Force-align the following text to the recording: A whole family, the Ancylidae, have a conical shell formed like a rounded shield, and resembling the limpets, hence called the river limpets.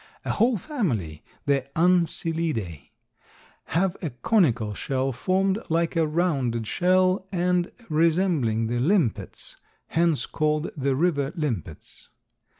A 0.25 0.31
whole 0.31 0.57
family, 0.57 1.21
the 1.45 1.67
Ancylidae, 1.77 2.89
have 3.65 3.95
a 4.01 4.09
conical 4.09 4.73
shell 4.73 5.11
formed 5.11 5.59
like 5.69 5.95
a 5.95 6.07
rounded 6.07 6.65
shield, 6.65 7.27
and 7.31 7.71
resembling 7.87 8.65
the 8.65 8.79
limpets, 8.79 9.57
hence 9.89 10.25
called 10.25 10.71
the 10.75 10.95
river 10.95 11.31
limpets. 11.35 12.09